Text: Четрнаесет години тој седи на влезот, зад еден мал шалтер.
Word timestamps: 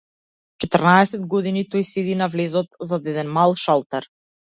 Четрнаесет 0.63 1.27
години 1.33 1.61
тој 1.75 1.85
седи 1.89 2.15
на 2.21 2.29
влезот, 2.37 2.79
зад 2.93 3.11
еден 3.13 3.31
мал 3.37 3.55
шалтер. 3.67 4.09